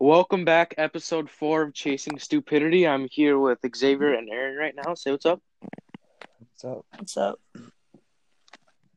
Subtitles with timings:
[0.00, 2.86] Welcome back, episode four of Chasing Stupidity.
[2.86, 4.94] I'm here with Xavier and Aaron right now.
[4.94, 5.42] Say what's up.
[6.38, 6.86] What's up?
[6.96, 7.40] What's up?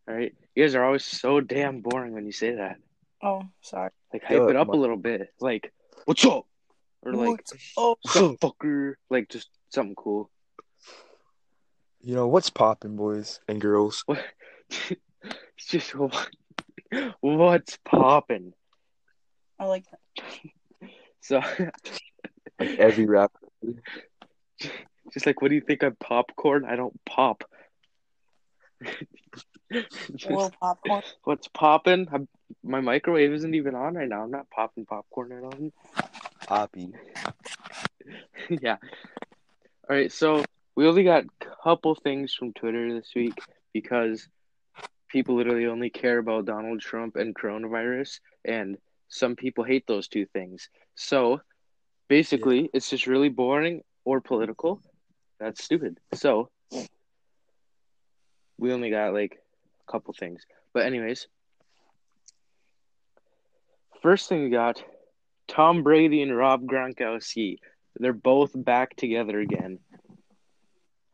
[0.07, 2.77] All right, you guys are always so damn boring when you say that.
[3.23, 3.89] Oh, sorry.
[4.13, 5.33] Like hype Yeah, it up a little bit.
[5.39, 5.73] Like,
[6.05, 6.45] what's up?
[7.03, 8.93] Or like, What's- oh, what's up, fucker?
[9.09, 10.29] Like just something cool.
[12.01, 14.03] You know what's popping, boys and girls?
[14.05, 14.23] What?
[14.69, 14.95] it's
[15.67, 15.93] just
[17.21, 18.53] what's popping.
[19.59, 20.23] I like that.
[21.21, 21.41] So,
[22.59, 23.39] Like every rapper.
[25.13, 25.83] just like, what do you think?
[25.83, 26.65] I'm popcorn?
[26.65, 27.43] I don't pop.
[29.71, 31.01] Just- Little popcorn.
[31.23, 32.07] What's popping?
[32.63, 34.23] My microwave isn't even on right now.
[34.23, 35.71] I'm not popping popcorn at all.
[36.45, 36.89] Poppy.
[38.49, 38.77] yeah.
[39.89, 40.11] All right.
[40.11, 40.43] So
[40.75, 43.37] we only got a couple things from Twitter this week
[43.73, 44.27] because
[45.07, 48.77] people literally only care about Donald Trump and coronavirus, and
[49.11, 50.69] some people hate those two things.
[50.95, 51.41] So
[52.07, 54.81] basically, it's just really boring or political.
[55.39, 55.99] That's stupid.
[56.13, 56.49] So
[58.57, 59.37] we only got like
[59.87, 60.43] a couple things.
[60.73, 61.27] But anyways,
[64.01, 64.81] first thing we got
[65.47, 67.57] Tom Brady and Rob Gronkowski.
[67.97, 69.79] They're both back together again.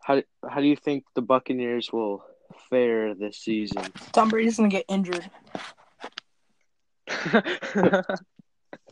[0.04, 2.24] How how do you think the Buccaneers will
[2.70, 3.92] fare this season?
[4.12, 5.28] Tom Brady's gonna get injured.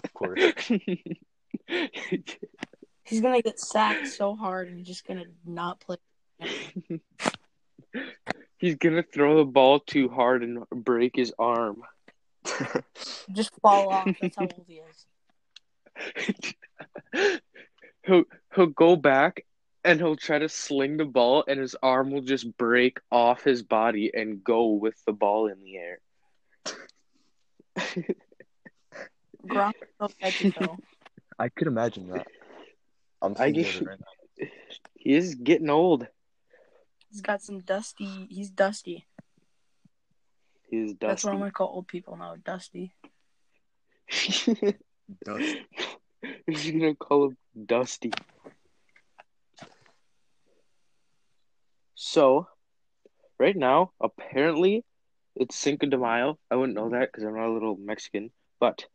[0.04, 0.40] Of course.
[3.06, 5.98] He's gonna get sacked so hard and he's just gonna not play.
[8.58, 11.82] He's gonna throw the ball too hard and break his arm.
[13.32, 14.08] Just fall off.
[14.22, 15.06] That's how old he is.
[18.06, 18.24] he'll
[18.56, 19.46] he'll go back
[19.84, 23.64] and he'll try to sling the ball and his arm will just break off his
[23.64, 26.00] body and go with the ball in the air.
[29.48, 30.78] Gronk is so edgy though.
[31.40, 32.28] I could imagine that.
[33.22, 34.48] I'm I thinking guess- of it right now.
[34.96, 36.08] He is getting old.
[37.10, 38.28] He's got some dusty.
[38.30, 39.06] He's dusty.
[40.70, 40.98] He's dusty.
[41.08, 41.28] That's dusty.
[41.28, 42.36] what I'm gonna call old people now.
[42.44, 42.94] Dusty.
[45.24, 45.56] Dust.
[46.48, 48.12] He's gonna call him Dusty.
[51.96, 52.48] So,
[53.40, 54.84] right now, apparently,
[55.36, 56.38] it's Cinco de Mayo.
[56.50, 58.86] I wouldn't know that because I'm not a little Mexican, but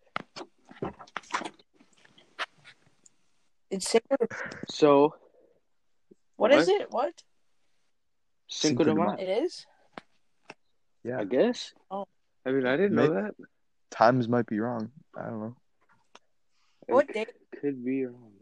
[3.71, 4.17] It's Cinco.
[4.69, 5.15] so
[6.37, 6.91] What is it?
[6.91, 7.13] What?
[8.49, 9.19] Cinco, Cinco de de Mayo, Mayo.
[9.19, 9.67] It is?
[11.05, 11.21] Yeah.
[11.21, 11.73] I guess.
[11.91, 12.07] Oh.
[12.45, 13.35] I mean, I didn't know that.
[13.91, 14.91] Times might be wrong.
[15.17, 15.57] I don't know.
[16.89, 17.27] What It day?
[17.61, 18.33] could be wrong.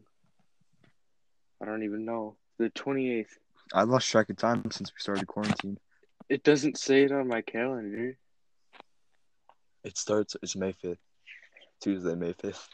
[1.63, 2.37] I don't even know.
[2.59, 3.27] The 28th.
[3.75, 5.79] I lost track of time since we started quarantine.
[6.29, 8.17] It doesn't say it on my calendar.
[9.85, 10.37] It starts.
[10.43, 10.99] It's May fifth.
[11.81, 12.69] Tuesday, May fifth.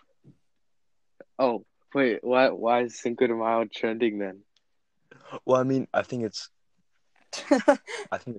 [1.39, 2.19] Oh, wait.
[2.23, 2.49] Why?
[2.51, 4.41] Why is Cinco de Mayo trending then?
[5.45, 6.49] Well, I mean, I think it's.
[8.11, 8.39] I think.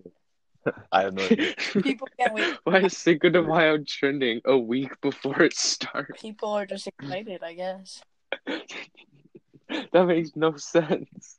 [0.91, 1.53] I have no idea.
[1.81, 2.57] People can't wait.
[2.63, 6.21] Why is Cinco de Mayo trending a week before it starts?
[6.21, 8.01] People are just excited, I guess.
[8.47, 11.37] that makes no sense.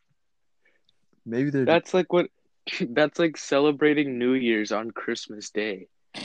[1.25, 1.65] Maybe they're.
[1.65, 2.31] That's like what.
[2.91, 5.89] That's like celebrating New Year's on Christmas Day.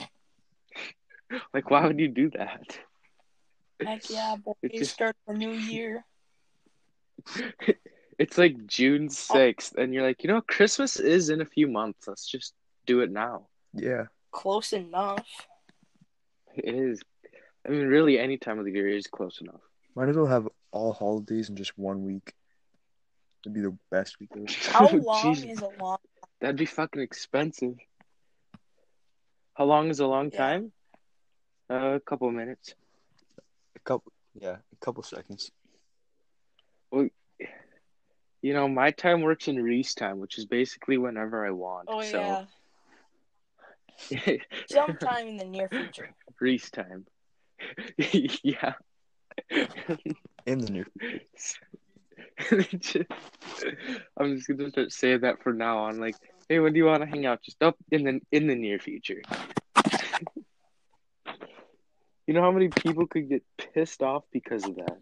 [1.53, 2.77] Like, why would you do that?
[3.81, 4.55] Heck yeah, boys.
[4.63, 6.03] It's just- Start the new year.
[8.19, 12.05] It's like June 6th, and you're like, you know, Christmas is in a few months.
[12.07, 12.53] Let's just
[12.85, 13.47] do it now.
[13.73, 14.05] yeah.
[14.33, 15.25] Close enough.
[16.55, 17.01] It is.
[17.65, 19.61] I mean, really, any time of the year is close enough.
[19.95, 22.33] Might as well have all holidays in just one week.
[23.45, 24.45] It'd be the best week ever.
[24.71, 25.49] How long Jesus.
[25.51, 25.97] is a long?
[26.41, 27.75] That'd be fucking expensive.
[29.53, 30.37] How long is a long Yeah.
[30.37, 30.73] time?
[31.69, 32.73] Uh, a couple of minutes.
[33.75, 34.11] A couple.
[34.33, 35.51] Yeah, a couple seconds.
[36.89, 37.09] Well,
[38.41, 41.89] you know, my time works in Reese time, which is basically whenever I want.
[41.91, 42.47] Oh so,
[44.09, 44.37] yeah,
[44.69, 46.09] sometime in the near future.
[46.39, 47.05] Reese time.
[48.43, 48.73] yeah.
[50.45, 50.87] In the near.
[52.39, 53.05] Future.
[54.17, 55.99] I'm just gonna start saying that from now on.
[55.99, 56.15] Like,
[56.51, 57.41] hey, when do you want to hang out?
[57.41, 59.21] Just up in the in the near future.
[62.27, 64.97] you know how many people could get pissed off because of that?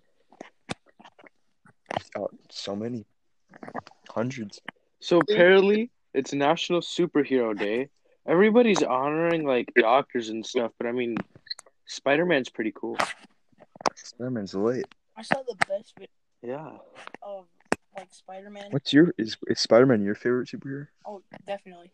[2.16, 3.04] Oh, so many.
[4.10, 4.62] Hundreds.
[5.00, 7.90] So apparently, it's National Superhero Day.
[8.28, 11.18] Everybody's honoring like doctors and stuff, but I mean,
[11.88, 12.98] Spider Man's pretty cool.
[13.96, 14.86] Spider-Man's late.
[15.18, 16.10] I saw the best video
[16.44, 16.78] Yeah.
[17.24, 17.48] of
[17.98, 18.66] like Spider Man.
[18.72, 20.88] What's your is is Spider-Man your favorite superhero?
[21.06, 21.92] Oh, definitely.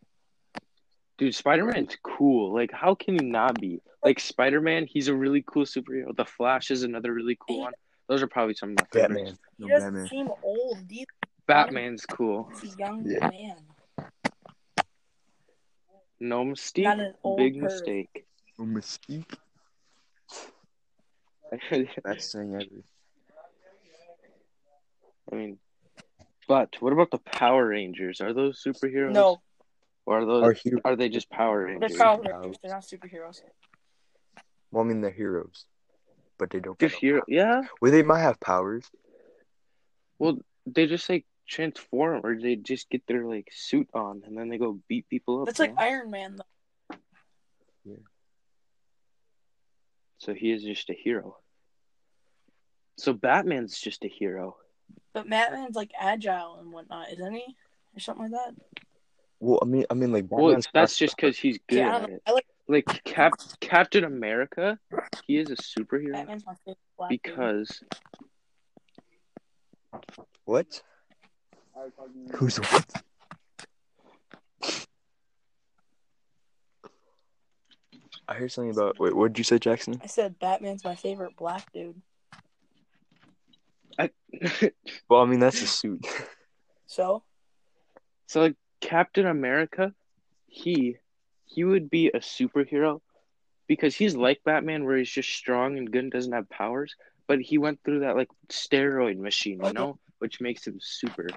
[1.18, 2.53] Dude, Spider Man's cool.
[2.53, 3.81] Like, how can he not be?
[4.03, 6.15] Like Spider Man, he's a really cool superhero.
[6.15, 7.74] The Flash is another really cool one.
[8.07, 9.31] Those are probably some of my favorites.
[9.31, 9.38] Batman.
[9.57, 10.07] He No, doesn't Batman.
[10.09, 10.77] seem old.
[10.92, 11.06] Either.
[11.47, 12.50] Batman's cool.
[12.62, 13.30] He's a young Yeah.
[13.30, 13.56] man.
[16.19, 16.86] No mistake.
[16.86, 17.62] Not an old Big perv.
[17.63, 18.25] mistake.
[18.59, 19.38] No mistake.
[22.03, 22.83] That's saying everything.
[25.31, 25.57] I mean,
[26.47, 28.21] but what about the Power Rangers?
[28.21, 29.12] Are those superheroes?
[29.13, 29.42] No,
[30.06, 30.81] Or are those Our hero.
[30.86, 31.97] are they just Power Rangers?
[31.97, 32.27] they're Rangers?
[32.31, 32.42] Power.
[32.42, 32.57] Rangers.
[32.62, 33.42] They're not superheroes.
[34.71, 35.65] Well, I mean, they're heroes,
[36.38, 36.77] but they don't.
[36.80, 37.19] They're get hero.
[37.21, 37.25] powers.
[37.30, 37.62] Yeah.
[37.81, 38.86] Well, they might have powers.
[40.19, 44.50] Well, they just like transform, or they just get their like suit on, and then
[44.50, 45.45] they go beat people up.
[45.48, 45.83] That's like know?
[45.83, 46.95] Iron Man, though.
[50.18, 51.38] So he is just a hero.
[52.98, 54.57] So Batman's just a hero.
[55.15, 57.56] But Batman's like agile and whatnot, isn't he?
[57.95, 58.53] Or something like that.
[59.39, 62.09] Well, I mean, I mean, like Well, that's just because he's good yeah, I at
[62.09, 62.21] it.
[62.27, 63.31] I like Like Cap
[63.62, 64.77] Captain America,
[65.25, 67.21] he is a superhero Batman's my favorite black dude.
[67.23, 67.81] because
[70.44, 70.81] What?
[72.33, 72.85] Who's what?
[78.27, 79.00] I heard something about.
[79.00, 80.01] Wait, what did you say, Jackson?
[80.03, 82.01] I said Batman's my favorite black dude.
[83.97, 84.09] I,
[85.09, 86.06] Well, I mean, that's a suit.
[86.88, 87.24] So
[88.27, 89.94] so like Captain America,
[90.47, 90.97] he
[91.45, 93.01] he would be a superhero
[93.68, 96.95] because he's like Batman where he's just strong and good and doesn't have powers,
[97.27, 101.27] but he went through that like steroid machine, you know, which makes him super.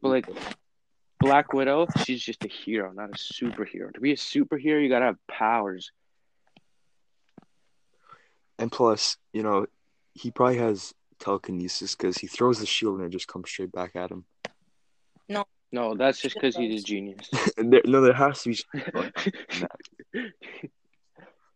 [0.00, 0.28] But like
[1.20, 3.92] Black Widow, she's just a hero, not a superhero.
[3.94, 5.90] To be a superhero, you gotta have powers.
[8.58, 9.66] And plus, you know,
[10.14, 13.94] he probably has telekinesis because he throws the shield and it just comes straight back
[13.96, 14.24] at him.
[15.28, 17.28] No, No, that's just because he's a genius.
[17.56, 18.58] there, no, there has to be.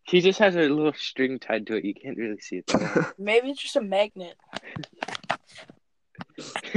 [0.03, 1.85] he just has a little string tied to it.
[1.85, 2.73] You can't really see it.
[3.19, 4.37] maybe it's just a magnet.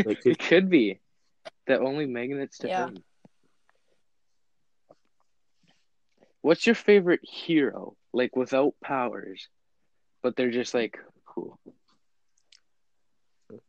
[0.05, 0.99] Like, it could be
[1.67, 2.85] that only magnets to Yeah.
[2.87, 3.03] him.
[6.41, 7.95] What's your favorite hero?
[8.13, 9.47] Like without powers,
[10.23, 10.97] but they're just like
[11.33, 11.59] cool.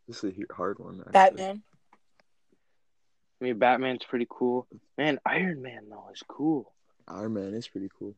[0.09, 1.01] this is a hard one.
[1.01, 1.13] Actually.
[1.13, 1.63] Batman.
[3.41, 4.67] I mean, Batman's pretty cool.
[4.97, 6.73] Man, Iron Man though is cool.
[7.09, 8.15] Iron Man is pretty cool.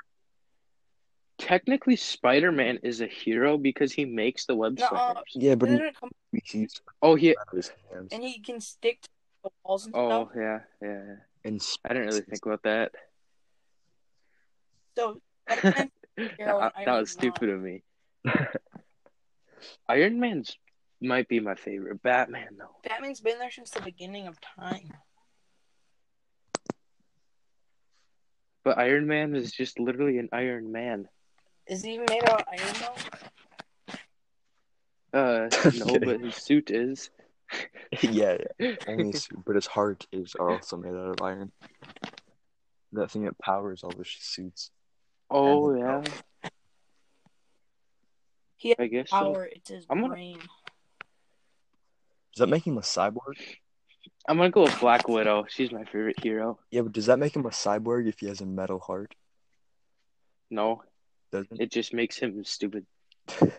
[1.39, 5.15] Technically, Spider Man is a hero because he makes the web Nuh-uh.
[5.35, 7.31] Yeah, but Doesn't it come- he he's Oh, he.
[7.31, 8.11] out of his hands.
[8.13, 9.09] and he can stick to
[9.45, 10.37] the walls and Oh, stuff.
[10.37, 10.89] yeah, yeah.
[10.89, 11.15] yeah.
[11.45, 12.93] And I didn't really think about that.
[14.97, 17.33] So Batman, Hero that, and that was Man.
[17.33, 17.83] stupid of me.
[19.89, 20.57] Iron Man's
[21.01, 22.03] might be my favorite.
[22.03, 22.77] Batman though.
[22.89, 24.93] Batman's been there since the beginning of time.
[28.65, 31.09] But Iron Man is just literally an Iron Man.
[31.67, 32.75] Is he made out of iron
[35.13, 35.19] though?
[35.19, 37.11] Uh, no, but his suit is.
[38.03, 38.73] yeah, yeah.
[38.89, 41.53] Only his, but his heart is also made out of iron.
[42.93, 44.71] That thing that powers all the suits.
[45.31, 46.13] Oh And- yeah.
[48.65, 49.17] He has I guess so.
[49.19, 50.39] Power, it's his I'm gonna- brain.
[50.39, 53.37] Does that make him a cyborg?
[54.27, 55.45] I'm gonna go with Black Widow.
[55.51, 56.59] She's my favorite hero.
[56.71, 59.15] Yeah, but does that make him a cyborg if he has a metal heart?
[60.51, 60.83] No,
[61.31, 61.61] Doesn't?
[61.61, 62.87] it just makes him stupid.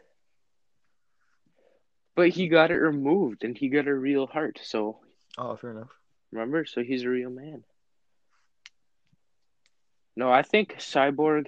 [2.16, 4.58] But he got it removed, and he got a real heart.
[4.64, 5.02] So
[5.38, 5.92] Oh, fair enough.
[6.32, 7.66] remember, so he's a real man.
[10.16, 11.48] No, I think cyborg.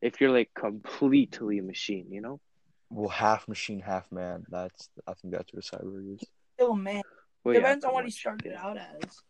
[0.00, 2.40] If you're like completely a machine, you know.
[2.94, 4.44] Well, half machine, half man.
[4.50, 6.28] That's I think that's what a cyborg is.
[6.54, 7.02] Still a man.
[7.42, 9.20] Well, yeah, Depends on what he started out as.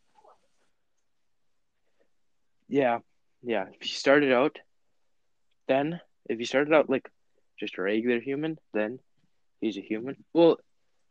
[2.69, 2.99] Yeah,
[3.42, 3.66] yeah.
[3.81, 4.59] If you started out,
[5.69, 7.09] then if you started out like
[7.59, 8.99] just a regular human, then
[9.61, 10.16] he's a human.
[10.33, 10.59] Well,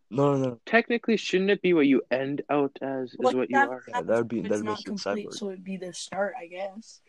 [0.10, 0.60] No, no, no.
[0.65, 3.81] technically, shouldn't it be what you end out as is Like, what you are?
[3.88, 5.34] Yeah, that would be- that'd make you a cyborg.
[5.34, 7.01] so it'd be the start, I guess.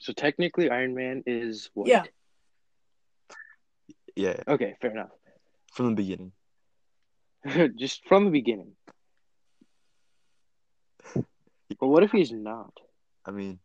[0.00, 1.88] So technically, Iron Man is what?
[1.88, 2.04] Yeah.
[4.16, 5.10] Yeah, Okay, fair enough.
[5.72, 6.32] from the beginning.
[7.78, 8.72] just from the beginning.
[11.14, 12.72] But what if he's not?
[13.24, 13.60] I mean,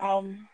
[0.00, 0.48] Um,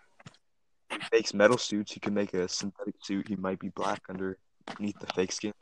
[0.90, 1.92] he makes metal suits.
[1.92, 3.28] He can make a synthetic suit.
[3.28, 5.52] He might be black underneath the fake skin.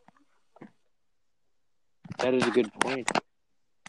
[2.19, 3.11] That is a good point.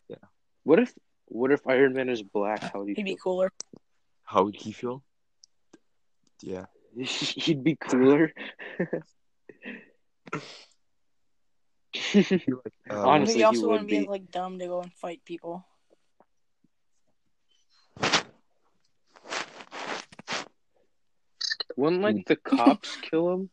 [0.10, 0.16] Yeah.
[0.64, 0.94] What if
[1.26, 2.62] what if Iron Man is black?
[2.74, 3.18] How would he he'd be feel?
[3.24, 3.52] cooler.
[4.34, 5.04] How would he feel?
[6.42, 6.66] Yeah.
[6.98, 8.34] He'd be cooler.
[12.16, 12.44] Uh, Honestly,
[12.90, 15.63] Honestly, he also wouldn't be, be like dumb to go and fight people.
[21.78, 22.22] Wouldn't like hmm.
[22.25, 23.50] the cops kill him?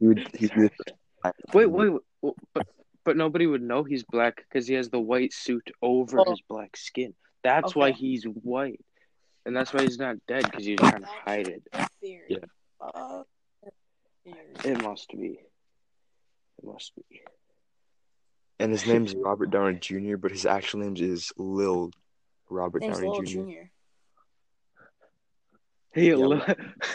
[0.00, 0.30] Would,
[1.52, 2.66] wait, wait, wait, but
[3.04, 6.30] but nobody would know he's black because he has the white suit over oh.
[6.30, 7.14] his black skin.
[7.42, 8.80] That's why he's white,
[9.46, 11.62] and that's why he's not dead because he was trying to hide it.
[12.00, 12.26] Theory.
[12.28, 12.38] Yeah.
[12.80, 13.22] Uh.
[14.64, 15.38] It must be.
[16.58, 17.22] It must be.
[18.58, 21.90] And his name's Robert Downey Jr., but his actual name is Lil
[22.50, 23.24] Robert Name's Downey Lil Jr.
[23.24, 23.70] Junior.
[25.92, 26.42] Hey, Yeah, Lil,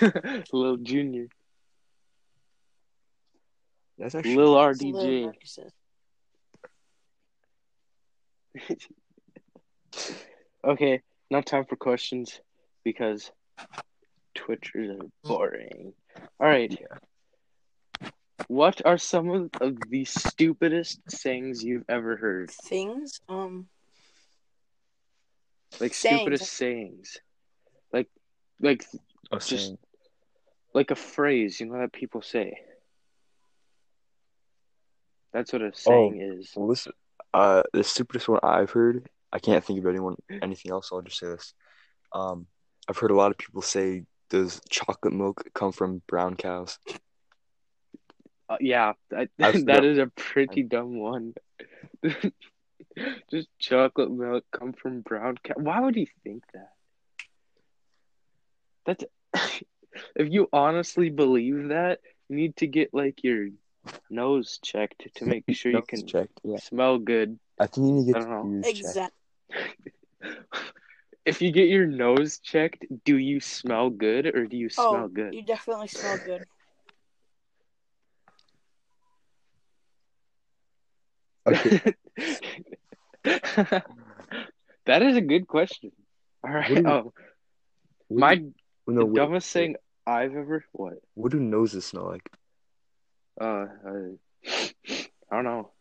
[0.53, 1.27] Lil Junior,
[3.97, 5.25] That's actually Lil Lil RDJ.
[5.25, 5.71] Narcissus.
[10.65, 12.39] Okay, now time for questions
[12.83, 13.31] because
[14.37, 15.93] Twitchers are boring.
[16.39, 16.71] All right.
[16.71, 18.09] Yeah.
[18.47, 22.51] What are some of, of the stupidest sayings you've ever heard?
[22.51, 23.21] Things.
[23.29, 23.67] Um.
[25.79, 26.19] Like Sayings.
[26.21, 27.17] stupidest sayings.
[27.91, 28.07] Like
[28.59, 28.85] like
[29.31, 29.77] a just- saying.
[30.73, 32.57] like a phrase, you know that people say.
[35.33, 36.51] That's what a saying is.
[36.55, 36.93] Well, listen,
[37.33, 40.89] uh, the stupidest one I've heard, I can't think of anyone anything else.
[40.89, 41.53] So I'll just say this.
[42.13, 42.45] Um,
[42.87, 46.77] I've heard a lot of people say, "Does chocolate milk come from brown cows?"
[48.47, 51.33] Uh, yeah, that, I've- that is a pretty dumb one.
[53.31, 55.55] Just chocolate milk come from brown cow.
[55.57, 56.69] Why would he think that?
[58.85, 59.03] That's
[60.15, 63.47] if you honestly believe that, you need to get like your
[64.11, 66.39] nose checked to make sure you can checked.
[66.43, 67.39] Yeah, smell good.
[67.59, 68.51] I think you need to get don't know.
[68.51, 69.15] your ears checked.
[69.53, 69.91] Exactly.
[71.25, 75.07] if you get your nose checked, do you smell good or do you smell Oh,
[75.07, 75.33] good?
[75.33, 76.45] you definitely smell good.
[81.45, 81.93] Okay,
[84.85, 85.91] that is a good question.
[86.43, 86.69] All right.
[86.69, 87.13] What do you- Oh,
[88.07, 88.53] what my do-
[88.87, 89.75] no, the what- dumbest thing
[90.07, 90.93] I've ever what?
[91.15, 92.29] What do noses smell like?
[93.39, 94.09] Uh, uh,
[95.31, 95.71] I don't know.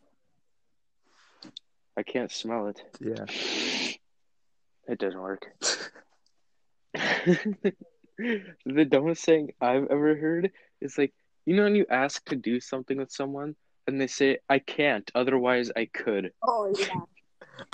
[1.95, 2.81] I can't smell it.
[2.99, 3.25] Yeah.
[4.87, 5.45] It doesn't work.
[6.93, 11.13] the dumbest thing I've ever heard is like,
[11.45, 13.55] you know, when you ask to do something with someone
[13.87, 16.31] and they say, I can't, otherwise I could.
[16.43, 17.01] Oh yeah.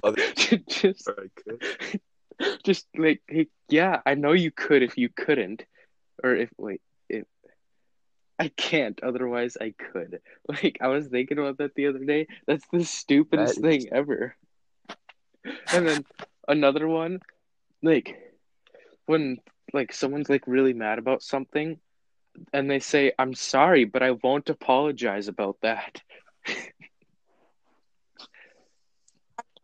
[0.67, 2.01] Just, Alright, good.
[2.63, 5.63] just like, hey, yeah, I know you could if you couldn't.
[6.23, 7.25] Or if, wait, if
[8.37, 10.19] I can't, otherwise I could.
[10.47, 12.27] Like, I was thinking about that the other day.
[12.47, 14.35] That's the stupidest That is- thing ever.
[15.71, 16.05] And then
[16.49, 17.21] another one,
[17.81, 18.17] like,
[19.05, 19.37] when,
[19.73, 21.79] like, someone's, like, really mad about something,
[22.51, 26.01] and they say, I'm sorry, but I won't apologize about that.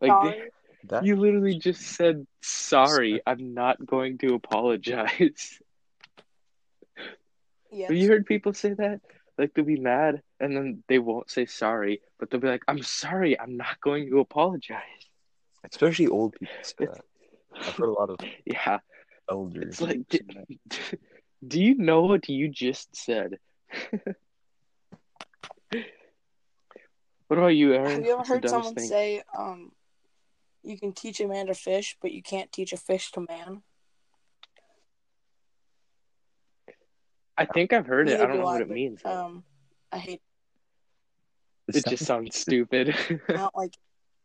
[0.00, 0.50] like, Sorry.
[0.88, 5.60] That you literally just said, sorry, I'm not going to apologize.
[7.72, 7.88] Yes.
[7.88, 9.00] Have you heard people say that?
[9.36, 12.82] Like they'll be mad and then they won't say sorry, but they'll be like, I'm
[12.82, 14.80] sorry, I'm not going to apologize.
[15.70, 17.00] Especially old people say that.
[17.58, 18.78] I've heard a lot of Yeah.
[19.30, 19.80] elders.
[19.80, 20.20] It's like, say d-
[20.68, 20.98] that.
[21.46, 23.38] do you know what you just said?
[27.28, 27.90] what about you, Aaron?
[27.90, 28.88] Have you ever What's heard someone thing?
[28.88, 29.72] say, um,
[30.62, 33.62] you can teach a man to fish, but you can't teach a fish to man?
[37.38, 38.20] I think I've heard it.
[38.20, 39.00] I don't do know what it but, means.
[39.04, 39.44] Um,
[39.92, 40.22] I hate.
[41.68, 42.94] it just sounds stupid.
[43.28, 43.74] I don't like.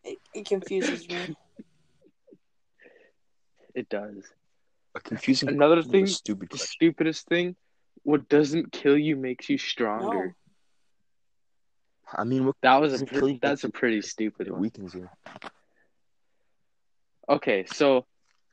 [0.03, 1.15] It, it confuses me.
[3.75, 4.24] it does.
[4.96, 5.50] a confusing.
[5.50, 6.67] Another question with a thing- stupid The question.
[6.67, 7.55] stupidest thing,
[8.03, 9.63] what doesn't kill you makes you No.
[9.63, 10.36] stronger.
[12.13, 14.51] I mean, what That was a doesn't pre- kill you that's a pretty stupid it
[14.51, 14.62] one.
[14.62, 15.10] weakens you.
[17.29, 18.05] Okay, so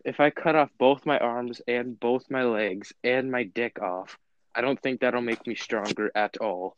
[0.04, 4.16] if I cut off both my arms and both my legs and my dick off,
[4.54, 6.76] I don't think that'll make me stronger at all.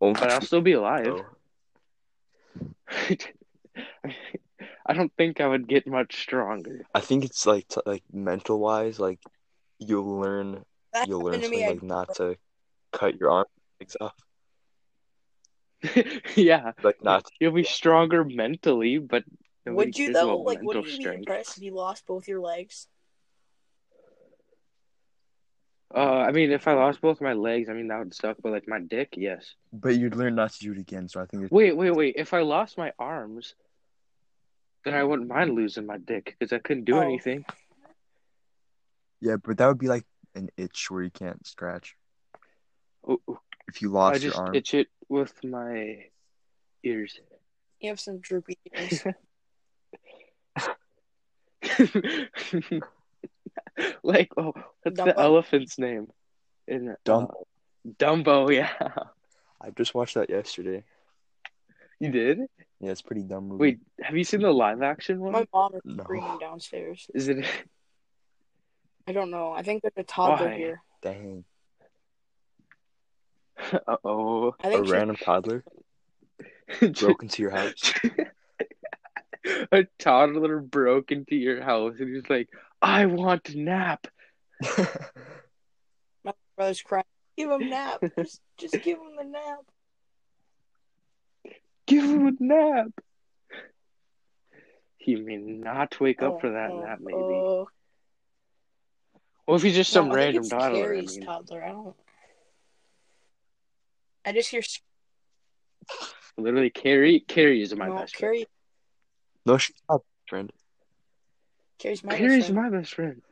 [0.00, 1.04] Only But I'll still be alive.
[1.06, 1.24] though.
[4.86, 6.86] I don't think I would get much stronger.
[6.94, 9.20] I think it's like t- like mental wise, like
[9.78, 11.68] you'll learn That you'll learn to something me.
[11.68, 12.36] like not to
[12.92, 13.46] cut your arm
[13.80, 14.14] legs off,
[16.34, 17.24] yeah, like not.
[17.24, 19.24] To, you'll be stronger mentally, but
[19.66, 20.38] would you though?
[20.38, 21.20] Like, would you be strength.
[21.20, 22.88] depressed if you lost both your legs?
[25.94, 28.36] Uh, I mean, if I lost both my legs, I mean that would suck.
[28.42, 29.54] But like my dick, yes.
[29.72, 31.08] but you'd learn not to do it again.
[31.08, 32.14] So I think it's Wait, wait, wait.
[32.18, 33.54] If I lost my arms,
[34.84, 37.00] then I wouldn't mind losing my dick because I couldn't do Oh.
[37.00, 37.44] anything.
[39.20, 40.04] yeah, but that would be like
[40.34, 41.96] an itch where you can't scratch.
[43.08, 43.38] Ooh, ooh.
[43.68, 46.06] If you lost I just your arm, itch it with my
[46.82, 47.18] ears.
[47.80, 49.04] You have some droopy ears.
[54.02, 56.08] like, oh, what's the elephant's name?
[56.66, 57.44] In uh, Dumbo.
[57.86, 58.72] Dumbo, yeah.
[59.60, 60.84] I just watched that yesterday.
[62.00, 62.38] You did?
[62.80, 63.60] Yeah, it's a pretty dumb movie.
[63.60, 65.32] Wait, have you seen the live action one?
[65.32, 66.02] My mom is No.
[66.04, 67.08] screaming downstairs.
[67.12, 67.44] Is it?
[69.08, 69.52] I don't know.
[69.52, 70.56] I think there's a toddler Why?
[70.56, 70.82] here.
[71.02, 71.44] Dang.
[73.88, 74.54] Uh oh.
[74.62, 75.64] A think she's random toddler
[77.00, 77.92] broke into your house.
[79.72, 82.48] a toddler broke into your house and he's like,
[82.80, 84.06] I want to nap.
[86.24, 87.04] my brother's crying.
[87.36, 88.00] Give him a nap.
[88.16, 89.58] just, just give him the nap.
[91.88, 92.88] Give him a nap.
[94.98, 97.16] He may not wake up Oh, for that oh, nap, maybe.
[97.16, 97.68] oh.
[99.46, 101.64] well, if he's just some No, I think random it's toddler, I mean, toddler.
[101.64, 101.96] I don't.
[104.26, 104.60] I just hear
[106.36, 108.44] literally, Carrie, Carrie is my no, best friend.
[109.46, 110.52] No, she's not, friend.
[111.78, 112.56] Carrie's my best Carrie's friend.
[112.72, 113.22] my best friend.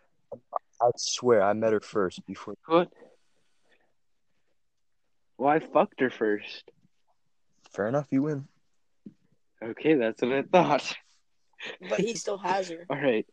[0.80, 2.54] I swear, I met her first before.
[2.66, 2.90] What?
[5.36, 6.70] Well, I fucked her first.
[7.76, 8.48] Fair enough, you win.
[9.62, 10.96] Okay, that's what I thought.
[11.90, 12.86] But he still has her.
[12.90, 13.26] All right.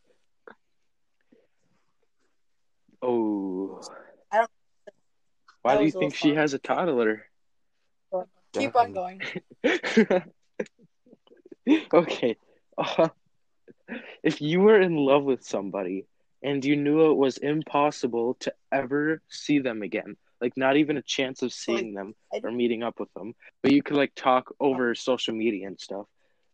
[3.02, 3.82] Oh.
[4.30, 4.50] I don't-
[5.62, 6.42] Why do you think she far.
[6.42, 7.26] has a toddler?
[8.52, 9.22] Keep on going.
[11.94, 12.36] okay.
[12.78, 13.10] Uh,
[14.24, 16.06] if you were in love with somebody
[16.44, 21.02] and you knew it was impossible to ever see them again, like not even a
[21.02, 24.94] chance of seeing them or meeting up with them, but you could like talk over
[24.94, 26.06] social media and stuff,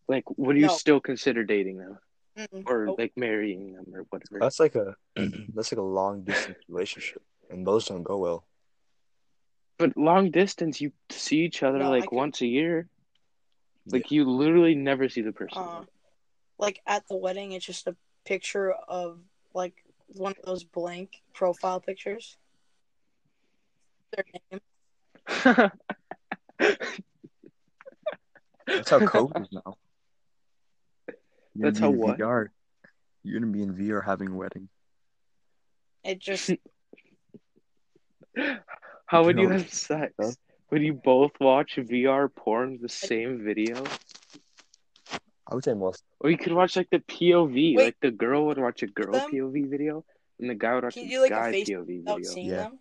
[0.08, 0.78] like would you No.
[0.84, 1.98] still consider dating them
[2.38, 2.64] Mm-mm.
[2.68, 3.00] or Nope.
[3.00, 4.38] like marrying them or whatever?
[4.40, 4.96] That's like a
[5.56, 8.46] that's like a long distance relationship, and those don't go well.
[9.80, 12.88] But long distance, you see each other No, like once a year.
[13.92, 15.64] Like you literally never see the person.
[15.64, 15.84] Uh,
[16.60, 19.18] like at the wedding, it's just a picture of
[19.56, 19.74] like
[20.10, 22.38] one of those blank profile pictures.
[24.12, 24.62] Their name.
[28.68, 29.78] That's how COVID is now.
[31.56, 32.18] You're That's gonna how what?
[32.20, 32.48] VR.
[33.24, 34.70] You're gonna be in VR having a wedding.
[36.04, 36.52] It just
[39.08, 39.54] How would you No.
[39.58, 40.14] have sex?
[40.20, 40.32] Huh?
[40.72, 43.84] Would you both watch VR porn the same video?
[45.48, 46.04] I would say most.
[46.20, 47.76] Or you could watch like the POV.
[47.76, 47.86] Wait.
[47.86, 49.32] like the girl would watch a girl Them?
[49.32, 50.06] POV video,
[50.40, 52.36] and the guy would watch a you do, like, a guy face POV video.
[52.36, 52.56] Yeah.
[52.58, 52.80] them.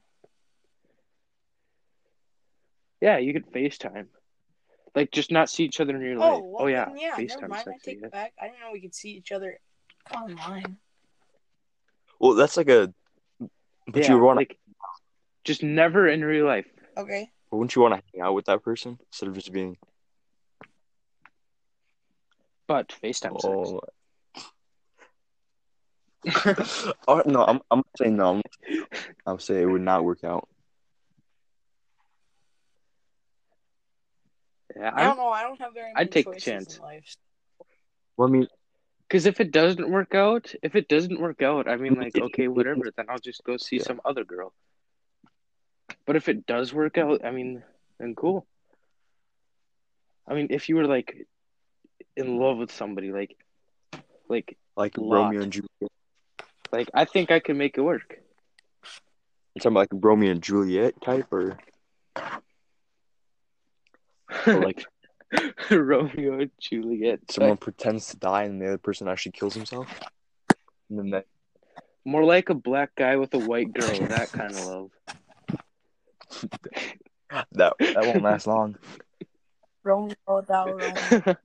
[3.00, 4.06] Yeah, you could FaceTime.
[4.94, 6.40] Like just not see each other in real oh, life.
[6.42, 7.08] Oh, well, oh yeah, then, yeah.
[7.10, 7.68] Never FaceTime mind.
[7.68, 8.06] I take yeah.
[8.06, 8.32] it back.
[8.40, 9.58] I didn't know we could see each other
[10.14, 10.78] online.
[12.18, 12.92] Well, that's like a.
[13.86, 14.58] But yeah, you want like
[15.44, 16.66] just never in real life.
[16.96, 17.30] Okay.
[17.50, 19.76] wouldn't you want to hang out with that person instead of just being?
[22.66, 23.80] But FaceTime Oh.
[27.08, 28.34] oh no, I'm I'm saying no.
[28.34, 28.42] I'm,
[29.26, 30.48] I'm saying it would not work out.
[34.76, 35.28] Yeah, I don't know.
[35.28, 36.76] I don't have very many I'd take the chance.
[36.76, 37.16] in life.
[38.16, 38.46] Well, I mean,
[39.08, 42.48] Because if it doesn't work out, if it doesn't work out, I mean, like, okay,
[42.56, 43.84] whatever, then I'll just go see Yeah.
[43.84, 44.52] some other girl.
[46.04, 47.62] But if it does work out, I mean,
[47.98, 48.46] then cool.
[50.26, 51.26] I mean, if you were like
[52.16, 53.36] in love with somebody, like,
[54.28, 55.24] like, like Lot.
[55.24, 55.92] Romeo and Juliet.
[56.72, 58.18] like, I think I can make it work.
[59.54, 61.58] You're talking about like Romeo and Juliet type, or,
[64.46, 64.84] or like
[65.70, 67.20] Romeo and Juliet.
[67.30, 69.88] someone pretends to die and the other person actually kills himself.
[70.90, 71.26] And then that,
[72.04, 74.06] More like a black guy with a white girl.
[74.08, 74.90] That kind of love.
[77.52, 78.76] that that won't last long.
[79.82, 80.68] Romeo without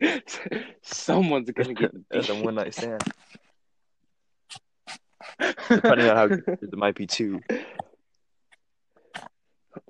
[0.00, 0.22] Romeo.
[0.82, 3.02] Someone's gonna get That's a one night stand.
[5.68, 7.40] Depending on how good it might be too.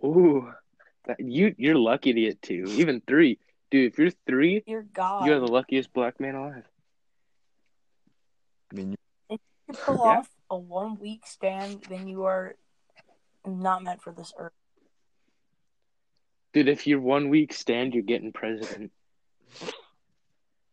[0.04, 0.54] Ooh, that,
[1.18, 3.38] you you're lucky to get two, even three,
[3.70, 3.92] dude.
[3.92, 5.26] If you're three, you're God.
[5.26, 6.64] you're the luckiest black man alive.
[8.72, 8.96] I mean,
[9.28, 10.18] if you pull Yeah.
[10.18, 12.56] off a one week stand, then you are
[13.46, 14.52] not meant for this earth.
[16.52, 18.92] Dude, if you're one week stand, you're getting president.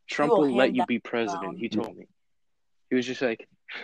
[0.08, 1.42] Trump will will let you be president.
[1.44, 1.58] down.
[1.58, 2.08] He told me.
[2.90, 3.48] He was just like,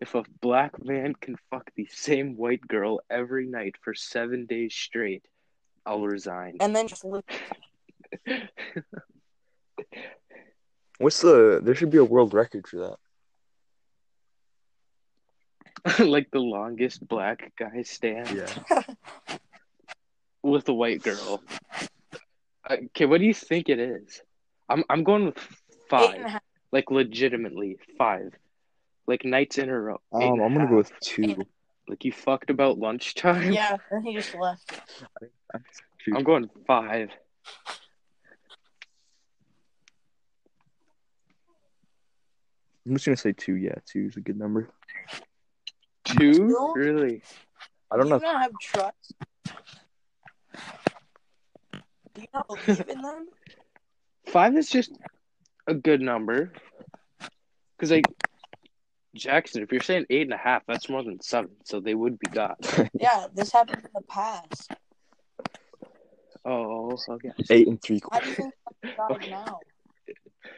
[0.00, 4.74] if a black man can fuck the same white girl every night for seven days
[4.74, 5.24] straight,
[5.84, 6.56] I'll resign.
[6.60, 7.24] And then just live.
[10.98, 11.60] what's the?
[11.62, 12.96] There should be a world record for
[15.86, 15.98] that.
[16.06, 18.82] like the longest black guy stand Yeah.
[20.42, 21.42] with a white girl.
[22.70, 24.20] Okay, what do you think it is?
[24.68, 26.40] I'm I'm going with Eight five.
[26.72, 26.90] And a half.
[26.90, 28.34] Like legitimately five.
[29.06, 30.00] like nights in a row.
[30.14, 31.36] Eight Um, and a I'm gonna go with two.
[31.88, 33.52] Like you fucked about lunchtime.
[33.52, 34.80] Yeah, and he just left.
[36.14, 37.10] I'm going five.
[42.86, 43.54] I'm just gonna say two.
[43.54, 44.68] Yeah, two is a good number.
[46.04, 46.32] Two?
[46.32, 46.72] Two?
[46.76, 47.22] Really?
[47.90, 48.16] I don't Do know.
[48.16, 49.14] you not have trust?
[52.14, 53.28] Do you not believe in them?
[54.26, 54.92] Five is just
[55.70, 56.52] a good number.
[57.76, 58.04] Because like
[59.14, 62.18] Jackson, if you're saying eight and a half, that's more than seven, so they would
[62.18, 62.56] be God.
[63.00, 64.70] Yeah, this happened in the past.
[66.44, 67.30] Oh, okay.
[67.50, 68.52] Eight and three How do you quarters.
[68.86, 69.30] think Okay.
[69.30, 69.60] now?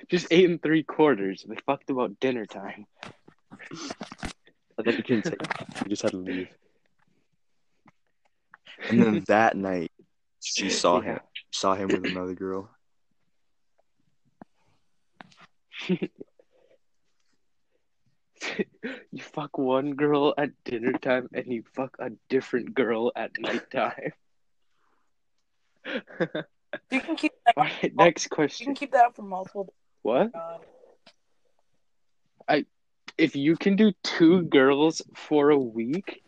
[0.08, 1.44] Just eight and three quarters.
[1.48, 2.86] They fucked about dinner time.
[3.70, 5.40] And then you can take.
[5.84, 6.48] You just had to leave.
[8.88, 9.90] And then that night,
[10.42, 11.12] she saw Yeah.
[11.14, 11.20] him.
[11.52, 12.70] Saw him with another girl.
[15.88, 16.08] You
[19.20, 24.12] fuck one girl at dinner time and you fuck a different girl at nighttime.
[26.90, 27.54] You can keep that.
[27.56, 28.64] All right, next question.
[28.64, 29.72] You can keep that up for multiple.
[30.02, 30.34] What?
[30.34, 30.58] Uh,
[32.48, 32.64] God.
[33.18, 36.22] If you can do two girls for a week,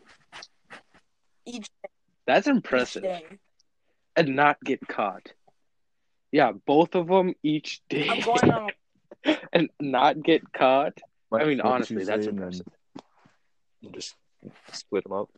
[1.45, 1.89] Each, Day.
[2.27, 3.03] that's each impressive.
[3.03, 3.23] day.
[4.15, 5.33] And not get caught.
[6.31, 8.23] Yeah, both of them each day.
[9.25, 10.99] Going and not get caught.
[11.33, 12.67] I mean, honestly, that's impressive.
[13.91, 14.15] Just
[14.71, 15.29] split them up.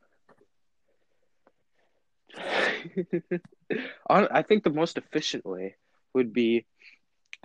[4.10, 5.76] I think the most efficient way
[6.14, 6.66] would be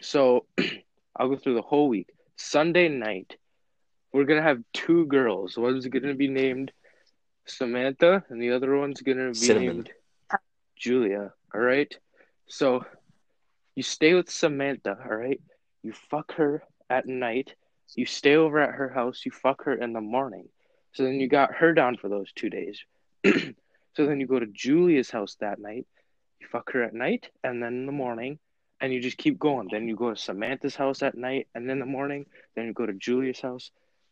[0.00, 0.46] so
[1.16, 2.08] I'll go through the whole week.
[2.36, 3.36] Sunday night,
[4.12, 5.56] we're gonna have two girls.
[5.56, 6.72] One's gonna be named
[7.46, 9.76] Samantha, and the other one's gonna be Cinnamon.
[9.76, 9.90] named
[10.76, 11.32] Julia.
[11.54, 11.94] All right.
[12.46, 12.84] So
[13.74, 14.98] you stay with Samantha.
[15.04, 15.40] All right.
[15.82, 17.54] You fuck her at night.
[17.96, 19.22] You stay over at her house.
[19.24, 20.48] You fuck her in the morning.
[20.92, 22.80] So then you got her down for those two days.
[23.24, 25.86] so then you go to Julia's house that night.
[26.40, 28.38] You fuck her at night and then in the morning,
[28.80, 29.68] and you just keep going.
[29.70, 32.26] Then you go to Samantha's house at night and then in the morning.
[32.56, 33.70] Then you go to Julia's house,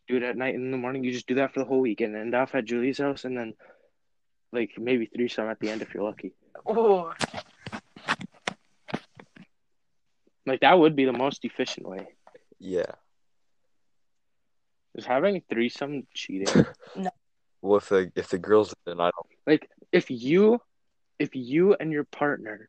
[0.09, 1.05] do it at night and in the morning.
[1.05, 3.37] You just do that for the whole week and end off at Julia's house and
[3.37, 3.55] then
[4.53, 6.33] like maybe threesome at the end if you're lucky.
[6.67, 7.13] Oh,
[10.47, 12.09] Like that would be the most efficient way.
[12.59, 12.93] Yeah.
[14.95, 16.67] Is having a threesome cheating?
[16.97, 17.11] No.
[17.63, 19.27] Well, if the if the girls then I don't.
[19.47, 20.61] like if you,
[21.19, 22.69] if you and your partner,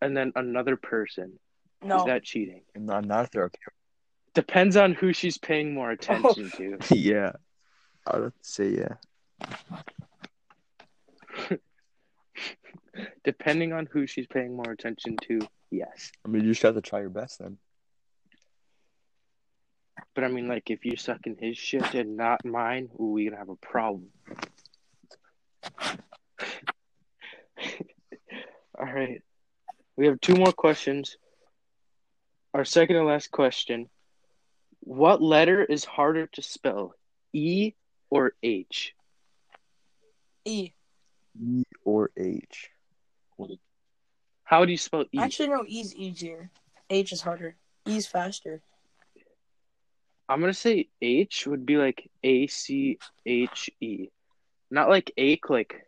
[0.00, 1.38] and then another person,
[1.82, 1.98] no.
[1.98, 2.62] is that cheating?
[2.74, 3.58] Not not if they're okay.
[4.34, 6.56] Depends on who she's paying more attention oh.
[6.56, 6.78] to.
[6.96, 7.32] yeah.
[8.06, 8.94] I would say yeah.
[13.24, 16.12] Depending on who she's paying more attention to, yes.
[16.24, 17.58] I mean, you just have to try your best then.
[20.14, 23.24] But I mean, like if you suck in his shit and not mine, ooh, we
[23.24, 24.08] gonna have a problem.
[28.78, 29.22] All right,
[29.96, 31.16] we have two more questions.
[32.54, 33.88] Our second and last question:
[34.80, 36.94] What letter is harder to spell,
[37.32, 37.74] E
[38.08, 38.94] or H?
[40.44, 40.72] E.
[41.40, 42.70] E or H.
[44.50, 45.18] How do you spell E?
[45.18, 45.64] Actually, no.
[45.64, 46.50] E's easier.
[46.90, 47.54] H is harder.
[47.86, 48.60] E's faster.
[50.28, 54.08] I'm gonna say H would be like A C H E,
[54.68, 55.48] not like ache.
[55.48, 55.86] Like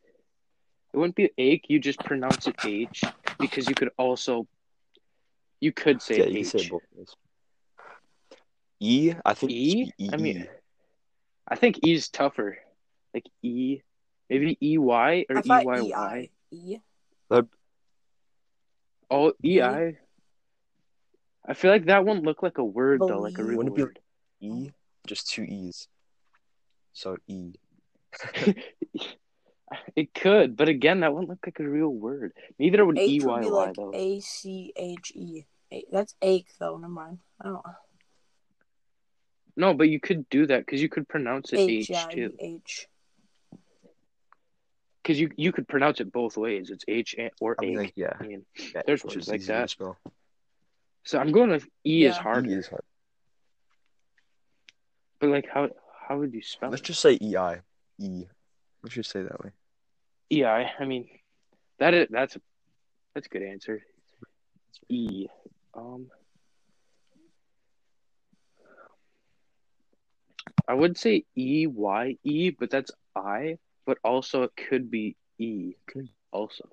[0.94, 1.64] it wouldn't be ache.
[1.70, 3.03] You just pronounce it H
[3.40, 4.46] because you could also
[5.61, 6.46] you could say yeah, it you H.
[6.46, 7.16] say both ways.
[8.79, 9.51] E, I think.
[9.51, 9.85] it E?
[9.87, 10.48] should be I mean.
[11.48, 12.59] I think E is tougher.
[13.12, 13.81] Like E,
[14.31, 15.96] maybe E Y or I E thought Y E Y.
[15.96, 16.77] I E.
[17.29, 17.48] Oh,
[19.12, 19.62] E E?
[19.62, 19.98] I.
[21.44, 23.77] I feel like that won't look like a word though, like a real Wouldn't it
[23.77, 23.98] be- word.
[24.40, 24.70] E,
[25.07, 25.88] just two E's.
[26.92, 27.53] So E.
[29.96, 32.35] It could, but again, that wouldn't look like a real word.
[32.59, 33.90] Neither would E H would be like though.
[33.94, 35.44] A C H E.
[35.90, 36.77] That's ache though.
[36.77, 37.18] Never mind.
[37.40, 37.75] I don't know.
[39.57, 42.35] No, but you could do that because you could pronounce it H, too.
[42.38, 42.87] H.
[45.03, 46.71] Because you you could pronounce it both ways.
[46.71, 48.12] It's H or I mean, like, yeah.
[48.21, 49.71] I mean, yeah There's it's words just like that.
[49.71, 49.99] spell.
[51.05, 52.23] so I'm going with E is Yeah.
[52.23, 52.51] harder.
[52.51, 52.85] E is hard.
[55.21, 55.71] But like, how
[56.09, 56.87] how would you spell Let's it?
[56.87, 57.61] just say E I.
[57.99, 58.25] E.
[58.83, 59.51] Let's just say that way.
[60.31, 60.71] E I.
[60.79, 61.09] I mean,
[61.79, 62.41] that is that's a
[63.15, 63.83] that's a good answer.
[64.88, 65.27] E.
[65.75, 66.07] Um.
[70.69, 73.59] I would say E Y E, but that's I.
[73.87, 75.75] But also it could be E.
[75.87, 76.09] Could.
[76.31, 76.68] Also.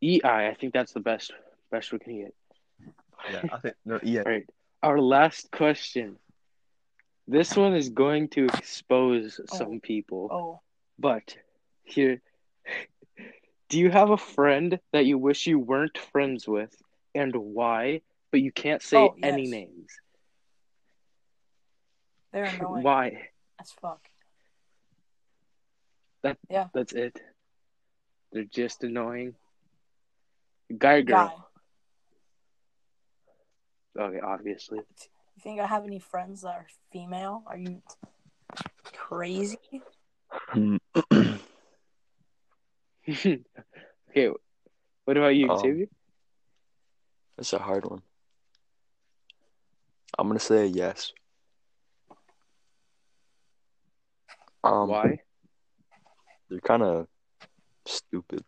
[0.00, 0.48] E I.
[0.48, 1.32] I think that's the best
[1.70, 2.34] best we can get.
[3.30, 4.18] Yeah, I think no E.
[4.18, 4.46] All right.
[4.82, 6.16] Our last question.
[7.26, 9.56] This one is going to expose Oh.
[9.56, 10.60] some people, Oh,
[10.98, 11.34] but
[11.84, 12.20] here,
[13.70, 16.74] do you have a friend that you wish you weren't friends with,
[17.14, 18.02] and why?
[18.30, 19.88] But you can't say Oh, any names.
[22.32, 23.28] they're annoying Why?
[23.60, 24.06] as fuck.
[26.72, 27.20] That's it.
[28.32, 29.34] They're just annoying.
[30.76, 31.44] Guy or girl?
[33.96, 34.02] Guy.
[34.02, 34.78] Okay, obviously.
[34.78, 37.42] You think I have any friends that are female?
[37.46, 37.82] Are you
[38.92, 39.58] crazy?
[43.08, 43.38] okay,
[45.04, 45.86] what about you, Um, Xavier?
[47.36, 48.02] That's a hard one.
[50.18, 51.12] I'm gonna say yes.
[54.62, 55.18] Um, Why?
[56.48, 57.06] They're kind of
[57.86, 58.44] stupid.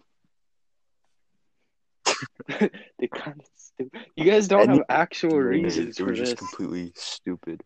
[2.59, 4.01] They're kind of stupid.
[4.17, 6.39] You guys don't have actual reasons they for were just this.
[6.39, 7.63] completely stupid.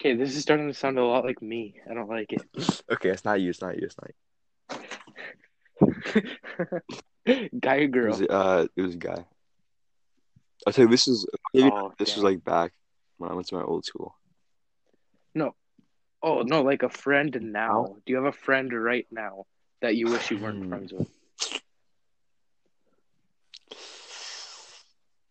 [0.00, 1.80] Okay, this is starting to sound a lot like me.
[1.90, 2.42] I don't like it.
[2.92, 3.50] Okay, it's not you.
[3.50, 3.86] It's not you.
[3.86, 4.10] It's not
[7.26, 7.50] it.
[7.60, 7.84] Guy or you.
[7.84, 8.10] It girl?
[8.10, 9.24] was, uh, it was a guy.
[10.66, 11.26] I'll tell you, this is
[11.56, 12.72] Oh, this was like back
[13.16, 14.14] when I went to my old school.
[16.24, 17.96] Oh no, like a friend now.
[18.06, 19.46] Do you have a friend right now
[19.82, 20.68] that you wish you weren't Hmm.
[20.68, 21.08] friends with?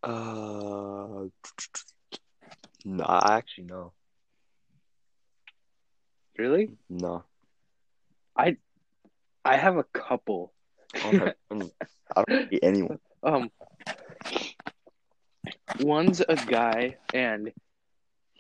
[0.03, 1.27] Uh,
[2.86, 3.93] no, I actually no,
[6.38, 6.71] Really?
[6.89, 7.25] no.
[8.38, 8.58] I
[9.45, 10.53] I have a couple.
[10.95, 11.34] I don't have.
[12.15, 12.99] I don't hate anyone.
[13.23, 13.51] Um,
[15.79, 17.51] one's a guy, and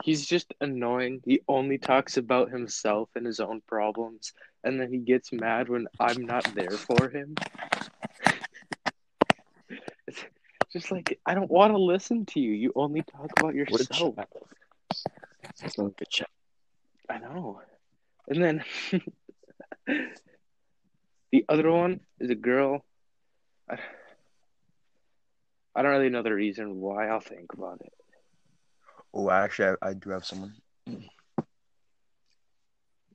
[0.03, 1.21] he's just annoying.
[1.23, 5.87] He only talks about himself and his own problems, and then he gets mad when
[5.97, 7.35] I'm not there for him.
[10.05, 10.25] It's
[10.73, 12.51] just like I don't want to listen to you.
[12.51, 14.15] You only talk about yourself.
[15.61, 16.29] That's not a good chat.
[17.09, 17.61] I know.
[18.27, 18.63] And then
[21.31, 22.83] the other one is a girl.
[23.69, 23.77] I,
[25.75, 27.07] I don't really know the reason why.
[27.07, 27.93] I'll think about it.
[29.13, 30.53] Oh, actually, I, I do have someone.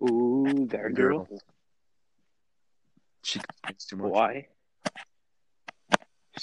[0.03, 1.25] Ooh, that girl.
[1.25, 1.29] Girl.
[3.23, 4.11] She complains too much.
[4.13, 4.47] Why?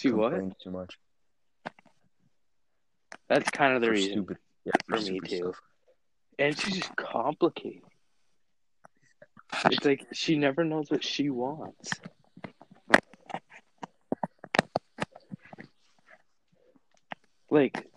[0.03, 0.31] What?
[0.31, 0.99] Complains too much.
[3.29, 4.11] That's kind of the For reason.
[4.11, 4.37] stupid.
[4.65, 5.35] Yeah, for me too.
[5.37, 5.55] stuff.
[6.37, 7.81] And she's just complicated.
[9.65, 11.91] It's like she never knows what she wants.
[17.49, 17.87] Like,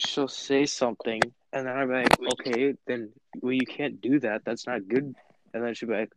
[0.00, 1.20] she'll say something,
[1.52, 3.10] and then I'm like, okay, then,
[3.40, 4.42] well, you can't do that.
[4.44, 5.14] That's not good.
[5.52, 6.12] And then she'll be like,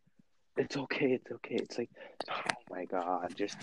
[0.57, 1.55] it's okay, it's okay.
[1.55, 1.89] It's like,
[2.29, 3.57] oh my god, just.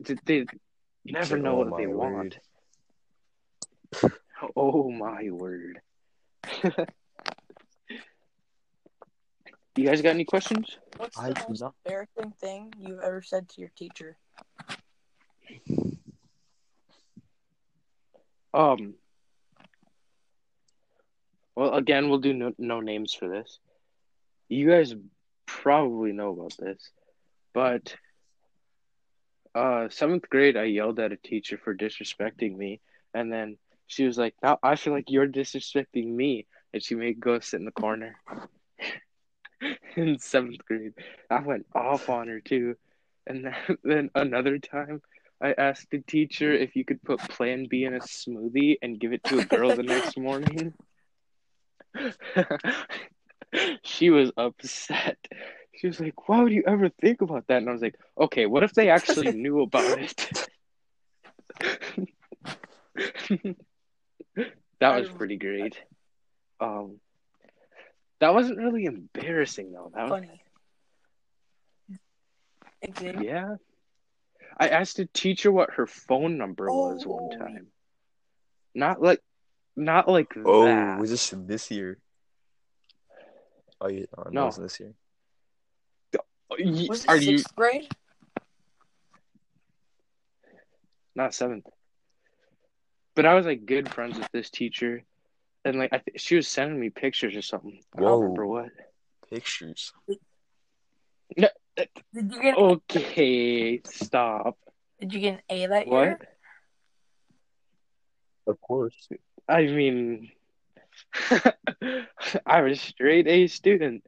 [0.00, 0.46] They, they
[1.06, 2.36] never know "Oh what they word."
[4.02, 4.12] want.
[4.56, 5.80] Oh my word.
[9.76, 10.76] you guys got any questions?
[10.96, 11.74] What's the do most not.
[11.86, 14.18] embarrassing thing you've ever said to your teacher?
[18.54, 18.94] Um.
[21.56, 23.58] Well, again, we'll do no, no names for this.
[24.48, 24.94] You guys
[25.46, 26.90] probably know about this,
[27.52, 27.94] but
[29.54, 32.80] uh, seventh grade, I yelled at a teacher for disrespecting me,
[33.12, 37.20] and then she was like, "Now I feel like you're disrespecting me," and she made
[37.20, 38.16] go sit in the corner.
[39.96, 40.94] in seventh grade,
[41.30, 42.76] I went off on her too,
[43.26, 45.02] and then, then another time.
[45.42, 49.12] I asked the teacher if you could put Plan B in a smoothie and give
[49.12, 50.72] it to a girl the next morning.
[53.82, 55.18] she was upset.
[55.76, 57.58] She was like, Why would you ever think about that?
[57.58, 60.48] And I was like, Okay, what if they actually knew about it?
[64.80, 65.78] that was pretty great.
[66.60, 67.00] Um,
[68.20, 69.90] that wasn't really embarrassing though.
[69.94, 70.40] That was, Funny.
[73.24, 73.56] Yeah.
[74.58, 77.10] I asked a teacher what her phone number was Oh.
[77.10, 77.66] one time.
[78.74, 79.20] Not like,
[79.76, 80.98] not like Oh, that.
[81.00, 81.98] was this this year?
[83.80, 84.42] Oh, yeah, oh, no, No.
[84.42, 84.94] it wasn't this year.
[86.88, 87.88] Was it Are sixth you grade?
[91.16, 91.66] not seventh?
[93.16, 95.04] But I was like good friends with this teacher,
[95.64, 97.80] and like I th- she was sending me pictures or something.
[97.96, 98.08] I Whoa.
[98.08, 98.70] don't remember what.
[99.30, 99.92] Pictures.
[101.76, 101.88] Did
[102.32, 102.56] you get.
[102.56, 104.58] Okay, stop.
[105.00, 106.02] Did you get an A that What?
[106.04, 106.18] year?
[108.46, 109.08] Of course.
[109.48, 110.30] I mean,
[112.46, 114.04] I was a straight A student.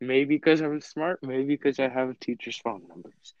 [0.00, 1.20] Maybe because I was smart.
[1.22, 3.34] Maybe because I have a teacher's phone numbers.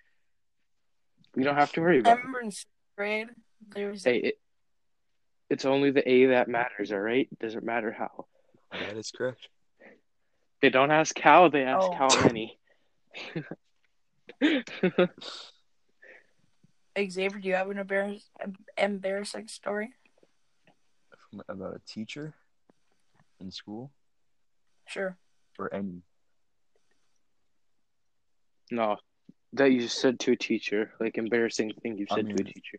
[1.34, 2.16] We don't have to worry I about it.
[2.18, 3.28] remember in sixth grade
[3.74, 4.38] there was Hey, it,
[5.50, 7.28] It's only the A that matters, all right?
[7.40, 8.26] Doesn't matter how.
[8.72, 9.48] That is correct.
[10.62, 11.94] They don't ask how, they ask Oh.
[11.94, 12.58] how many.
[16.98, 18.30] Xavier, do you have an embarrass-
[18.78, 19.92] embarrassing story?
[21.48, 22.34] About a teacher
[23.40, 23.90] in school
[24.86, 25.16] Sure.
[25.58, 26.02] or any.
[28.70, 28.96] no,
[29.52, 32.78] that you said to a teacher, like embarrassing thing you I said to a teacher.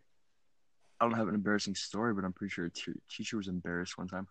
[1.00, 3.98] I don't have an embarrassing story, but I'm pretty sure a te- teacher was embarrassed
[3.98, 4.26] one time.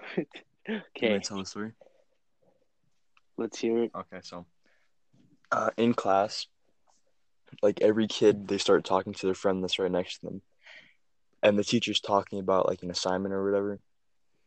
[0.18, 0.30] okay.
[0.94, 1.72] Can I tell the story?
[3.42, 3.90] Let's hear it.
[3.94, 4.46] Okay, so
[5.50, 6.46] uh, in class,
[7.62, 10.42] like every kid, they start talking to their friend that's right next to them,
[11.42, 13.80] and the teacher's talking about like an assignment or whatever,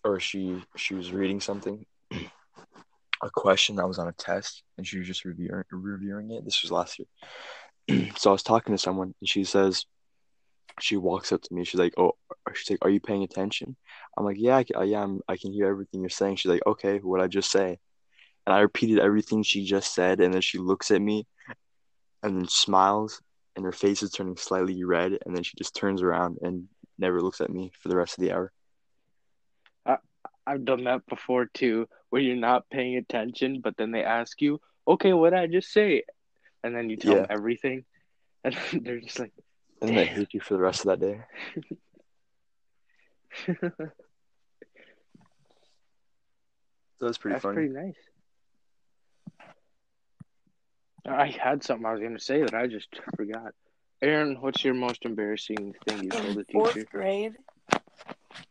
[0.04, 4.98] or she she was reading something, a question that was on a test, and she
[4.98, 6.44] was just reviewing reviewing it.
[6.46, 8.10] This was last year.
[8.18, 9.86] so I was talking to someone, and she says,
[10.80, 11.64] she walks up to me.
[11.64, 12.14] She's like, "Oh,"
[12.54, 13.76] she's like, "Are you paying attention?"
[14.18, 17.00] I'm like, "Yeah, I, yeah, I'm, I can hear everything you're saying." She's like, "Okay,
[17.00, 17.80] what I just say?"
[18.46, 21.26] And I repeated everything she just said, and then she looks at me,
[22.22, 23.22] and then smiles,
[23.56, 27.22] and her face is turning slightly red, and then she just turns around and never
[27.22, 28.52] looks at me for the rest of the hour.
[30.48, 34.62] I've done that before too, where you're not paying attention, but then they ask you,
[34.88, 36.04] "Okay, what did I just say?"
[36.64, 37.22] And then you tell Yeah.
[37.22, 37.84] them everything,
[38.44, 39.34] and they're just like,
[39.82, 40.16] And then I Damn.
[40.16, 41.22] hate you for the rest of that day.
[46.98, 47.56] So that's pretty "That's funny.
[47.56, 47.98] pretty nice."
[51.08, 53.54] I had something I was gonna say that I just forgot.
[54.02, 56.88] Aaron, what's your most embarrassing thing you told In a fourth teacher?
[56.92, 57.34] grade,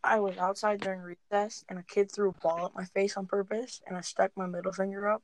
[0.03, 3.25] I was outside during recess, and a kid threw a ball at my face on
[3.25, 5.23] purpose, and I stuck my middle finger up.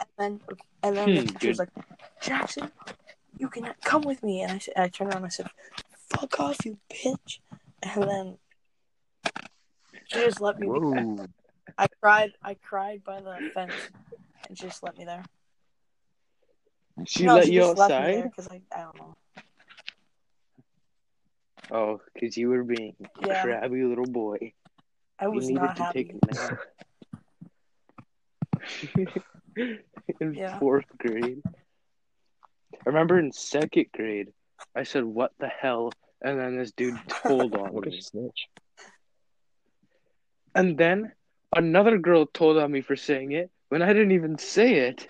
[0.00, 0.40] And then,
[0.82, 1.70] and then the Hmm, teacher was like,
[2.20, 2.72] "Jackson,
[3.36, 5.50] you can come with me." And I said, I turned around, and I said,
[6.10, 7.40] "Fuck off, you bitch!"
[7.82, 8.38] And then
[10.04, 10.66] she just let me.
[10.68, 10.72] Be.
[10.72, 11.26] Whoa.
[11.76, 12.32] I cried.
[12.42, 13.90] I cried by the fence,
[14.48, 15.24] and she just let me there.
[17.06, 18.30] She no, let she you just left me there outside?
[18.30, 19.14] because I, I don't know.
[21.70, 23.42] Oh, because you were being a Yeah.
[23.42, 24.52] crabby little boy.
[25.18, 25.94] I You was needed not to happy.
[25.94, 26.58] take a nap.
[30.20, 30.58] in Yeah.
[30.58, 31.42] fourth grade.
[32.74, 34.28] I remember in second grade,
[34.74, 35.94] I said, What the hell?
[36.22, 38.48] And then this dude told on What a snitch.
[40.54, 41.12] And then
[41.54, 45.08] another girl told on me for saying it when I didn't even say it.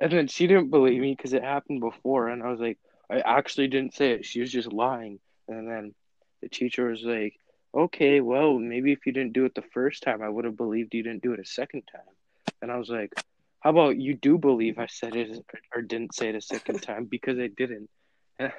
[0.00, 2.28] And then she didn't believe me because it happened before.
[2.28, 2.78] And I was like,
[3.10, 4.24] I actually didn't say it.
[4.24, 5.18] She was just lying.
[5.48, 5.94] And then
[6.42, 7.34] the teacher was like,
[7.74, 10.94] Okay, well, maybe if you didn't do it the first time, I would have believed
[10.94, 12.00] you didn't do it a second time.
[12.62, 13.12] And I was like,
[13.60, 17.04] How about you do believe I said it or didn't say it a second time
[17.04, 17.90] because I didn't?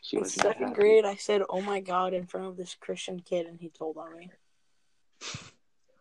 [0.00, 3.20] she In was second grade, I said, "Oh my god!" in front of this Christian
[3.20, 4.30] kid, and he told on me.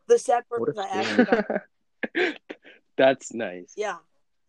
[0.08, 2.38] The sad part What is a I actually got
[2.98, 3.74] That's nice.
[3.76, 3.98] yeah.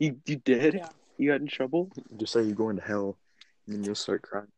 [0.00, 0.74] You you did?
[0.74, 0.88] Yeah.
[1.18, 1.90] You got in trouble?
[2.16, 3.18] Just say you're going to hell,
[3.66, 4.48] and then you'll start crying.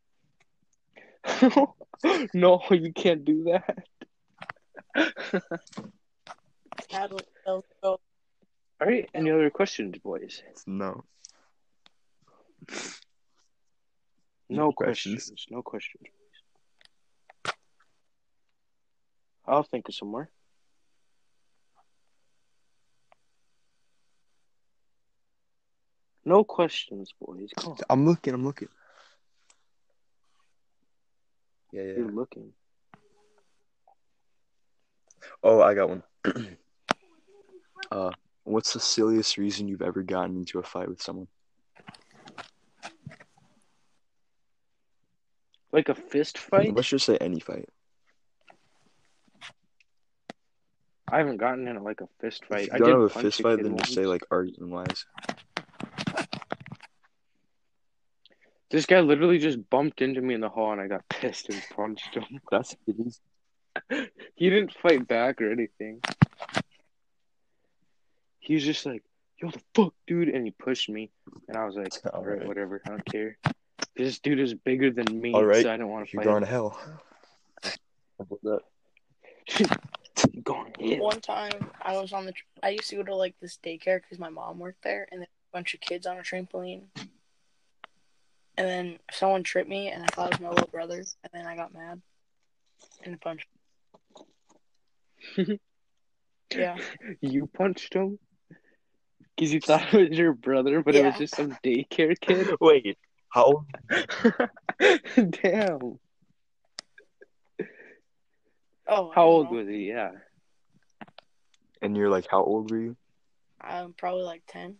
[2.34, 3.78] no, you can't do that.
[6.90, 7.98] Sad when they'll go.
[8.80, 10.42] All right, any other questions, boys?
[10.66, 11.04] No.
[14.48, 15.14] No No questions.
[15.28, 15.46] questions.
[15.50, 16.04] No questions.
[19.46, 20.30] I'll think of some more.
[26.24, 27.50] No questions, boys.
[27.56, 27.78] Come on.
[27.90, 28.34] I'm looking.
[28.34, 28.68] I'm looking.
[31.72, 31.92] Yeah, yeah.
[31.98, 32.52] You're looking.
[35.42, 36.02] Oh, I got one.
[37.90, 38.10] uh,
[38.44, 41.28] what's the silliest reason you've ever gotten into a fight with someone?
[45.72, 46.74] Like a fist fight?
[46.74, 47.68] Let's just say any fight.
[51.10, 52.68] I haven't gotten in like a fist fight.
[52.68, 54.10] If I you don't have a fist fight, kid then just say once.
[54.10, 55.06] like argument wise.
[58.72, 61.62] This guy literally just bumped into me in the hall and I got pissed and
[61.76, 62.24] punched him.
[62.50, 63.20] That's it is.
[64.34, 66.00] He didn't fight back or anything.
[68.40, 69.04] He was just like,
[69.40, 70.30] yo, the fuck, dude?
[70.30, 71.10] And he pushed me.
[71.48, 72.48] And I was like, all right, Alright.
[72.48, 72.82] whatever.
[72.86, 73.38] I don't care.
[73.94, 75.62] This dude is bigger than me, All right.
[75.62, 76.24] so I don't want to fight.
[76.24, 76.48] You're fight going him.
[76.48, 76.80] to hell.
[78.18, 79.78] About that?
[80.42, 80.98] going in.
[80.98, 81.52] One time,
[81.82, 82.32] I was on the.
[82.32, 85.20] Tr- I used to go to like this daycare because my mom worked there, and
[85.20, 86.82] there a bunch of kids on a trampoline.
[88.62, 91.46] And then someone tripped me, and I thought it was my little brother, and then
[91.48, 92.00] I got mad
[93.04, 93.48] and punched.
[96.54, 96.76] Yeah,
[97.20, 98.20] You punched him?
[99.34, 102.50] Because you thought it was your brother, but it was just some daycare kid?
[102.60, 102.98] Wait,
[103.30, 103.64] How old?
[105.42, 105.98] Damn.
[108.86, 109.56] Oh, How old know.
[109.56, 109.88] was he?
[109.88, 110.10] Yeah.
[111.80, 112.96] And you're like, how old were you?
[113.60, 114.76] I'm probably like ten.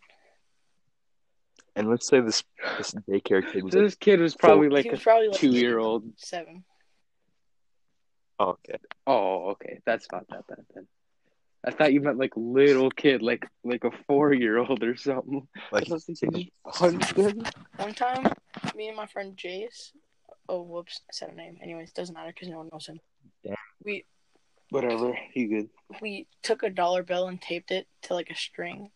[1.75, 2.43] And let's say this
[2.79, 5.29] this daycare kid was So like, this kid was probably he like was a probably
[5.29, 6.05] like two-year-old.
[6.17, 6.65] seven.
[8.39, 8.79] oh, okay.
[9.07, 9.81] Oh, okay.
[9.87, 10.87] That's not that bad then.
[11.65, 15.47] I thought you meant like little kid, like like a four-year-old or something.
[15.71, 17.43] Like, I was thinking you just punched him.
[17.77, 18.33] One time,
[18.77, 19.93] me and my friend Jace.
[20.49, 21.01] Oh, whoops!
[21.09, 21.59] I said a name.
[21.63, 22.99] Anyways, doesn't matter because no one knows him.
[23.45, 23.55] Damn.
[23.85, 24.05] We
[24.71, 25.17] Whatever.
[25.35, 25.69] You good?
[26.01, 28.91] we took a dollar bill and taped it to like a string,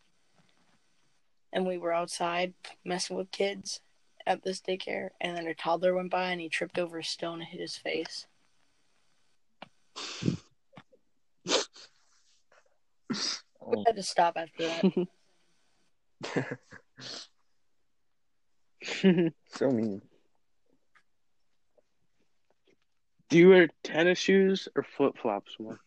[1.57, 2.53] and we were outside
[2.85, 3.81] messing with kids
[4.27, 7.41] at this daycare, and then a toddler went by and he tripped over a stone
[7.41, 8.27] and hit his face.
[13.69, 14.69] We had to stop after
[16.23, 16.59] that.
[19.49, 20.01] so mean.
[23.29, 25.81] Do you wear tennis shoes or flip flops more?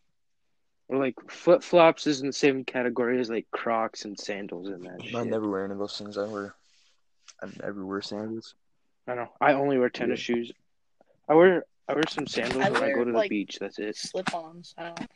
[0.90, 4.84] Or like flip flops is in the same category as like Crocs and sandals and
[4.86, 5.28] that I shit.
[5.28, 6.18] never wear any of those things.
[6.18, 6.56] I wear,
[7.44, 8.56] I never wear sandals.
[9.08, 9.30] I know.
[9.40, 10.52] I only wear tennis shoes.
[11.28, 13.58] I wear I wear some sandals I when I go to the like, beach.
[13.62, 13.96] That's it.
[13.98, 14.74] Slip-ons.
[14.78, 15.08] I don't.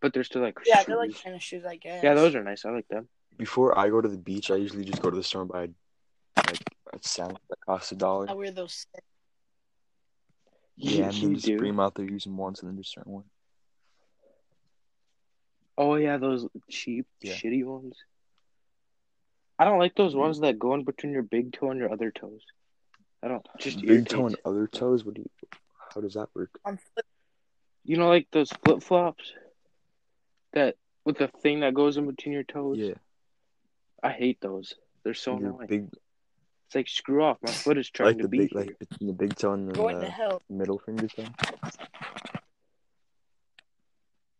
[0.00, 2.04] But they're still like Yeah, they're like tennis shoes, I guess.
[2.04, 2.64] yeah, those are nice.
[2.66, 3.08] I like them.
[3.38, 5.68] Before I go to the beach, I usually just go to the store and buy
[6.36, 6.60] like
[6.92, 8.26] a sandal that costs a dollar.
[8.28, 8.86] I wear those.
[10.76, 11.58] Yeah, and you then just do.
[11.58, 13.24] bring them out there, use them once, and then just start one.
[15.78, 17.34] Oh yeah, those cheap, Yeah.
[17.34, 17.96] shitty ones.
[19.58, 20.20] I don't like those mm-hmm.
[20.20, 22.42] ones that go in between your big toe and your other toes.
[23.22, 25.04] I don't just Big toe and other toes.
[25.04, 25.30] What do you?
[25.94, 26.50] How does that work?
[26.64, 27.06] On flip.
[27.84, 29.32] You know, like those flip flops
[30.52, 32.78] that with the thing that goes in between your toes.
[32.78, 32.94] Yeah,
[34.02, 34.74] I hate those.
[35.02, 35.66] They're so your annoying.
[35.66, 35.88] big
[36.66, 37.38] It's like screw off.
[37.42, 38.60] My foot is trying like to the be big here.
[38.62, 40.42] like between the big toe and Going to the hell.
[40.50, 41.24] middle finger toe.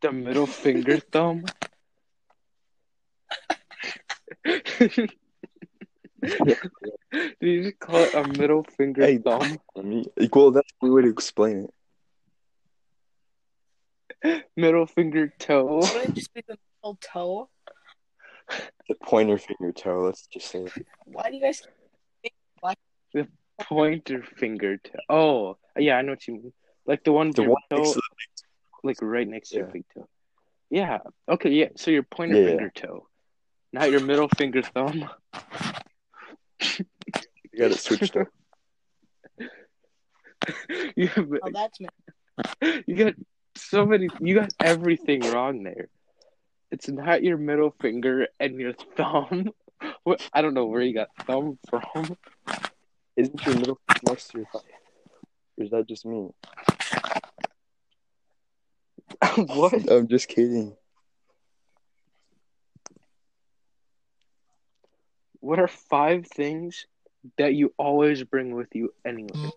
[0.03, 1.45] the middle finger thumb.
[4.45, 5.11] Did
[7.41, 9.19] you just call it a middle finger Hey.
[9.19, 9.59] thumb?
[9.77, 11.69] I mean, well, that's the way to explain
[14.23, 14.45] it.
[14.57, 15.77] Middle finger toe.
[15.79, 17.49] Wouldn't it just be the middle toe?
[18.89, 20.01] The pointer finger toe.
[20.07, 20.65] Let's just say.
[21.05, 21.63] Why do you guys?
[23.17, 23.27] The
[23.63, 24.99] pointer finger toe.
[25.09, 26.53] Oh, yeah, I know what you mean.
[26.87, 28.01] Like the one, The your one toe, next to
[28.85, 29.73] like right next to your Yeah.
[29.73, 30.09] big toe.
[30.69, 30.99] Yeah.
[31.27, 31.51] Okay.
[31.51, 31.69] Yeah.
[31.77, 32.49] So your pointer Yeah, yeah.
[32.49, 33.09] finger toe,
[33.73, 35.09] not your middle finger thumb.
[36.61, 38.29] you got it switched up.
[40.97, 41.89] you, have, Oh, that's me.
[42.87, 43.15] you got
[43.57, 44.11] so many.
[44.21, 45.89] You got everything wrong there.
[46.71, 49.51] It's not your middle finger and your thumb.
[50.05, 52.17] What, I don't know where you got thumb from.
[53.17, 54.63] Isn't your middle finger next to your thumb?
[55.59, 56.31] Or is that just me?
[59.47, 59.91] what?
[59.91, 60.77] I'm just kidding.
[65.41, 66.87] What are five things
[67.39, 69.51] that you always bring with you anyway?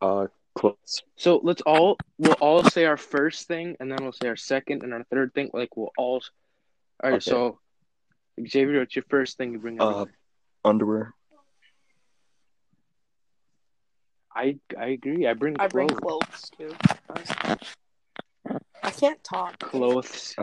[0.00, 1.02] Uh, clothes.
[1.16, 4.82] So let's all we'll all say our first thing, and then we'll say our second
[4.84, 5.50] and our third thing.
[5.52, 6.22] Like we'll all.
[7.02, 7.14] All right.
[7.14, 7.30] Okay.
[7.30, 7.58] So,
[8.46, 9.80] Xavier, what's your first thing you bring?
[9.80, 10.06] Uh,
[10.64, 11.14] underwear.
[14.38, 15.26] I I agree.
[15.26, 15.98] I bring I bring clothes.
[16.00, 16.74] clothes too.
[18.84, 19.58] I can't talk.
[19.58, 20.36] Clothes.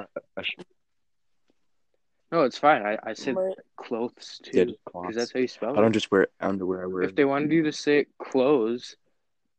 [2.30, 2.86] No, it's fine.
[2.86, 5.78] I I said But clothes too get because that's how you spell it.
[5.78, 6.84] I don't just wear underwear.
[6.84, 7.04] I wear.
[7.04, 8.98] If they wanted you to say it clothes,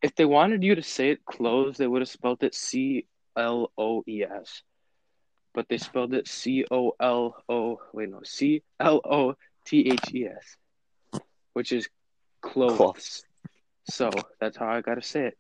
[0.03, 3.07] if they wanted you to say it clothes, they would have spelled it C
[3.39, 4.63] L O E S.
[5.55, 7.81] But they spelled it C O L O.
[7.95, 9.35] Wait, no, C L O
[9.65, 11.23] T H E S,
[11.55, 11.89] which is
[12.43, 12.77] clothes.
[12.77, 13.26] Cloths.
[13.89, 14.11] So
[14.41, 15.39] that's how I gotta say it.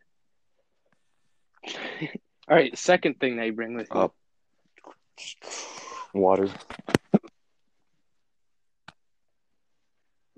[2.49, 4.01] All right, second thing they bring with you.
[4.01, 4.09] Uh,
[6.15, 6.49] water.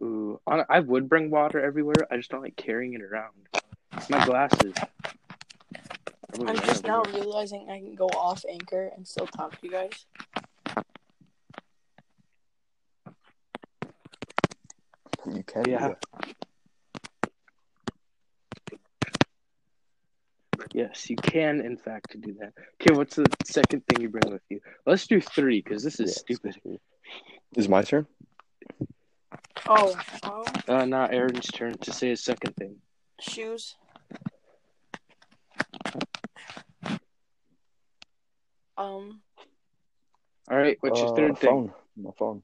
[0.01, 2.07] Ooh, hon- I would bring water everywhere.
[2.11, 3.35] I just don't like carrying it around.
[4.09, 4.73] My glasses.
[4.77, 7.23] I would I'm just now everywhere.
[7.25, 10.07] realizing I can go off anchor and still talk to you guys.
[15.27, 15.63] You can.
[15.65, 15.95] do Yeah.
[20.73, 22.53] Yes, you can, in fact, do that.
[22.81, 24.61] Okay, what's the second thing you bring with you?
[24.87, 26.81] Let's do three because this is Yeah, stupid.
[27.57, 28.07] Is my turn?
[29.67, 32.77] Oh, um, Uh, now Aaron's turn to say his second thing.
[33.21, 33.77] shoes.
[38.77, 39.23] Um,
[40.51, 41.51] All right, what's your Uh, third thing?
[41.51, 41.75] phone.
[41.97, 42.43] My phone.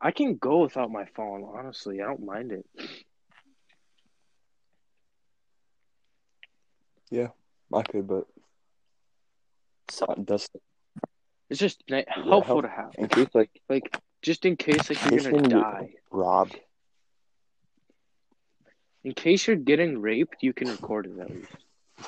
[0.00, 1.44] I can go without my phone.
[1.44, 2.66] Honestly, I don't mind it.
[7.12, 8.26] I could, but
[9.88, 10.48] So that's
[11.48, 14.90] It's just ni- Yeah, helpful help- to have, in case like like just in case
[14.90, 15.94] like you're gonna die.
[16.10, 16.58] robbed.
[19.04, 21.50] In case you're getting raped, you can record it at least.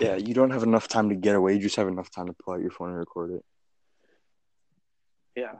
[0.00, 1.54] Yeah, you don't have enough time to get away.
[1.54, 3.44] You just have enough time to pull out your phone and record it.
[5.36, 5.52] Yeah.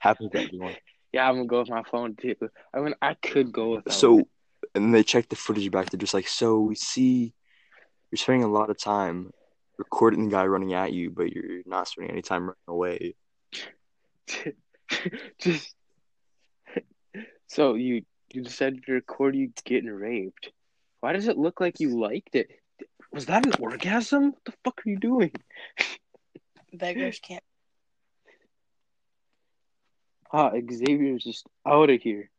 [0.00, 0.74] Happens to everyone.
[1.12, 2.34] yeah, I'm gonna go with my phone too.
[2.72, 3.92] I mean, I could go without.
[3.92, 4.28] So, it.
[4.74, 5.90] And they check the footage back.
[5.90, 7.34] They're just like, so we see
[8.10, 9.32] you're spending a lot of time
[9.78, 13.14] recording the guy running at you, but you're not spending any time running away.
[15.38, 15.74] just
[17.46, 18.02] so you
[18.32, 20.50] you decided to record you getting raped.
[21.00, 22.48] Why does it look like you liked it?
[23.12, 24.30] Was that an orgasm?
[24.30, 25.32] What the fuck are you doing?
[26.72, 27.44] beggars can't.
[30.32, 32.30] Ah, Xavier's just out of here.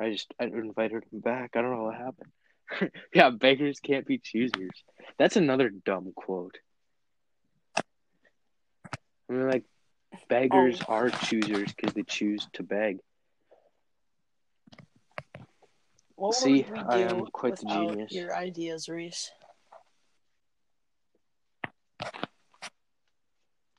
[0.00, 1.50] I just I invited him back.
[1.54, 2.92] I don't know what happened.
[3.14, 4.70] yeah, beggars can't be choosers.
[5.18, 6.56] That's another dumb quote.
[7.76, 7.82] I
[9.32, 9.64] mean, like,
[10.28, 10.92] beggars Oh.
[10.94, 12.98] are choosers because they choose to beg.
[16.16, 18.12] What See, would we do I am quite the genius.
[18.12, 19.30] your ideas, Reese?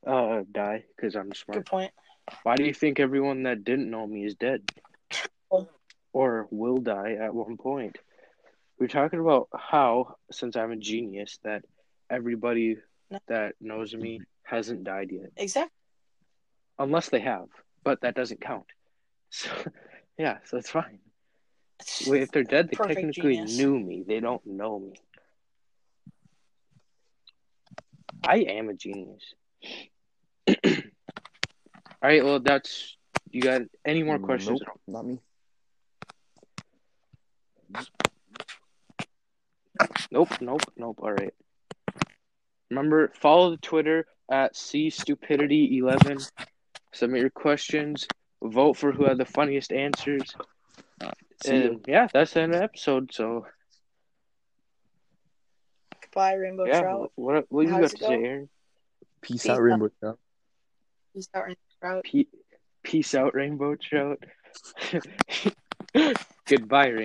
[0.05, 1.57] Uh, die because I'm smart.
[1.59, 1.91] Good point.
[2.43, 4.63] Why do you think everyone that didn't know me is dead?
[5.51, 5.67] Oh.
[6.13, 7.97] Or will die at one point?
[8.79, 11.63] We're talking about how, since I'm a genius, that
[12.09, 12.77] everybody
[13.09, 13.19] No.
[13.27, 15.31] that knows me hasn't died yet.
[15.37, 15.71] Exactly.
[16.79, 17.47] Unless they have,
[17.83, 18.65] but that doesn't count.
[19.33, 19.49] So,
[20.17, 20.99] yeah, so it's fine.
[22.05, 23.57] Wait, if they're dead, they Perfect technically genius.
[23.57, 24.03] knew me.
[24.05, 24.93] They don't know me.
[28.23, 29.23] I am a genius.
[30.47, 30.53] All
[32.03, 32.97] right, well, that's.
[33.29, 34.59] You got any more questions?
[34.65, 35.19] Nope, not me.
[40.11, 40.99] Nope, nope, nope.
[41.01, 41.33] All right.
[42.69, 46.29] Remember, follow the Twitter at cstupidity11.
[46.93, 48.07] Submit your questions.
[48.43, 50.35] Vote for who had the funniest answers.
[51.43, 51.69] See ya.
[51.69, 53.13] and yeah, that's the end of the episode.
[53.13, 53.45] So
[56.01, 57.11] Goodbye, Rainbow yeah, Trout.
[57.15, 58.13] what what you How got to it say.
[58.13, 58.49] Aaron?
[59.21, 59.61] Peace Peace out, out.
[59.61, 60.19] Rainbow Trout.
[61.13, 62.03] Peace out, Rainbow Trout.
[62.05, 62.25] Pe-
[62.83, 64.23] peace out, Rainbow Trout.
[66.47, 67.01] Goodbye, Rainbow.